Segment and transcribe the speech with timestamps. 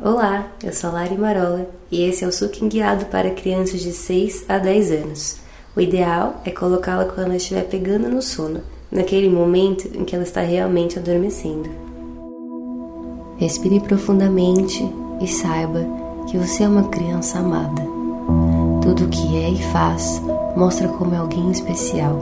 [0.00, 4.46] Olá, eu sou Lari Marola e esse é o Suquim Guiado para crianças de 6
[4.48, 5.36] a 10 anos.
[5.76, 10.24] O ideal é colocá-la quando ela estiver pegando no sono, naquele momento em que ela
[10.24, 11.70] está realmente adormecendo.
[13.36, 14.82] Respire profundamente
[15.20, 15.86] e saiba
[16.28, 17.82] que você é uma criança amada.
[18.82, 20.20] Tudo o que é e faz
[20.56, 22.18] mostra como é alguém especial.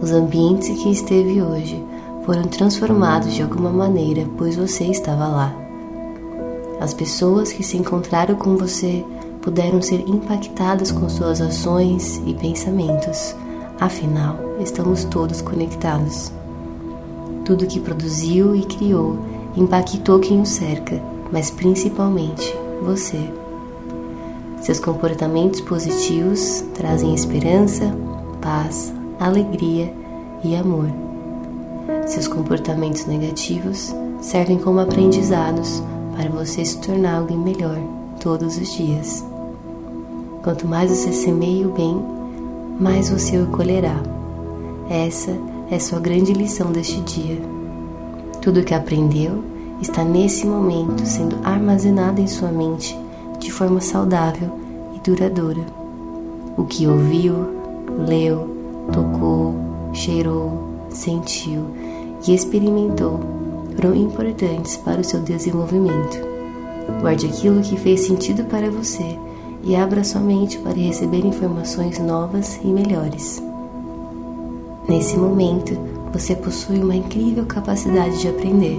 [0.00, 1.82] Os ambientes em que esteve hoje
[2.24, 5.71] foram transformados de alguma maneira, pois você estava lá.
[6.82, 9.04] As pessoas que se encontraram com você
[9.40, 13.36] puderam ser impactadas com suas ações e pensamentos.
[13.78, 16.32] Afinal, estamos todos conectados.
[17.44, 19.16] Tudo que produziu e criou
[19.56, 23.30] impactou quem o cerca, mas principalmente você.
[24.60, 27.96] Seus comportamentos positivos trazem esperança,
[28.40, 29.94] paz, alegria
[30.42, 30.88] e amor.
[32.08, 35.80] Seus comportamentos negativos servem como aprendizados
[36.16, 37.78] para você se tornar alguém melhor
[38.20, 39.24] todos os dias.
[40.42, 42.02] Quanto mais você semeia o bem,
[42.78, 43.96] mais você o colherá.
[44.90, 45.36] Essa
[45.70, 47.40] é sua grande lição deste dia.
[48.40, 49.42] Tudo o que aprendeu
[49.80, 52.98] está nesse momento sendo armazenado em sua mente
[53.38, 54.50] de forma saudável
[54.94, 55.64] e duradoura.
[56.56, 57.34] O que ouviu,
[58.06, 58.56] leu,
[58.92, 59.54] tocou,
[59.92, 61.66] cheirou, sentiu
[62.26, 63.20] e experimentou
[63.82, 66.16] foram importantes para o seu desenvolvimento.
[67.00, 69.18] Guarde aquilo que fez sentido para você
[69.64, 73.42] e abra sua mente para receber informações novas e melhores.
[74.88, 75.76] Nesse momento,
[76.12, 78.78] você possui uma incrível capacidade de aprender.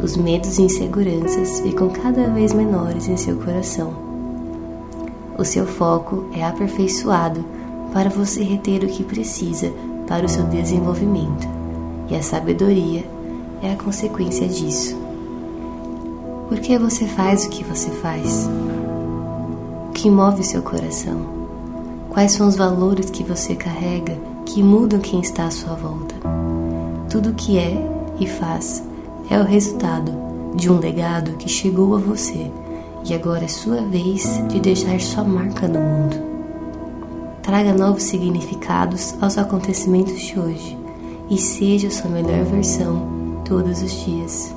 [0.00, 3.94] Os medos e inseguranças ficam cada vez menores em seu coração.
[5.36, 7.44] O seu foco é aperfeiçoado
[7.92, 9.72] para você reter o que precisa
[10.06, 11.57] para o seu desenvolvimento
[12.10, 13.04] e a sabedoria
[13.62, 14.96] é a consequência disso.
[16.48, 18.48] Por que você faz o que você faz?
[19.88, 21.38] O que move seu coração?
[22.08, 24.16] Quais são os valores que você carrega
[24.46, 26.14] que mudam quem está à sua volta?
[27.10, 27.76] Tudo o que é
[28.18, 28.82] e faz
[29.30, 30.12] é o resultado
[30.54, 32.50] de um legado que chegou a você
[33.04, 36.16] e agora é sua vez de deixar sua marca no mundo.
[37.42, 40.77] Traga novos significados aos acontecimentos de hoje
[41.30, 44.54] e seja sua melhor versão todos os dias.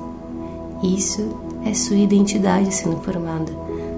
[0.82, 3.52] Isso é sua identidade sendo formada,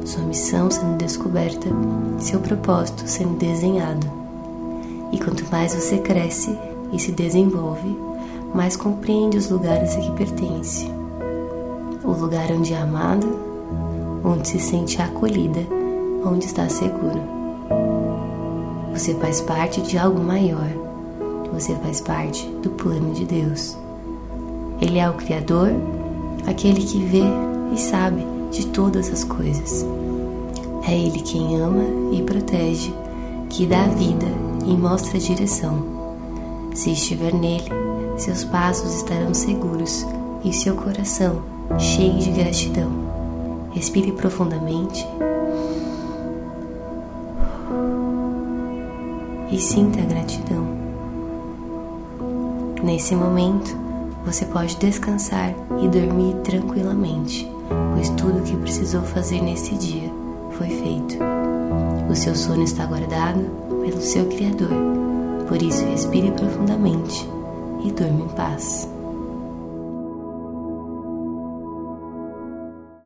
[0.04, 1.68] sua missão sendo descoberta,
[2.18, 4.06] seu propósito sendo desenhado.
[5.12, 6.56] E quanto mais você cresce
[6.92, 7.96] e se desenvolve,
[8.54, 10.90] mais compreende os lugares a que pertence.
[12.04, 13.26] O lugar onde é amada,
[14.22, 15.60] onde se sente acolhida,
[16.24, 17.20] onde está seguro.
[18.92, 20.83] Você faz parte de algo maior
[21.54, 23.76] você faz parte do plano de Deus.
[24.80, 25.70] Ele é o Criador,
[26.46, 27.22] aquele que vê
[27.72, 29.86] e sabe de todas as coisas.
[30.86, 32.92] É Ele quem ama e protege,
[33.48, 34.26] que dá vida
[34.66, 35.94] e mostra a direção.
[36.74, 37.70] Se estiver nele,
[38.16, 40.04] seus passos estarão seguros
[40.44, 41.42] e seu coração
[41.78, 42.90] cheio de gratidão.
[43.70, 45.06] Respire profundamente
[49.50, 50.83] e sinta a gratidão.
[52.84, 53.74] Nesse momento,
[54.26, 57.50] você pode descansar e dormir tranquilamente,
[57.94, 60.12] pois tudo o que precisou fazer nesse dia
[60.50, 61.16] foi feito.
[62.10, 63.40] O seu sono está guardado
[63.82, 64.68] pelo seu Criador,
[65.48, 67.26] por isso respire profundamente
[67.82, 68.93] e durma em paz.